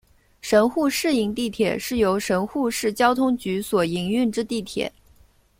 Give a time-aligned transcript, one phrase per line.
[0.41, 4.91] 神户市营地铁是由神户市交通局所营运之地铁。